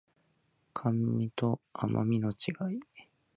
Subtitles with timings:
[0.73, 2.79] 甘味と甘味の違い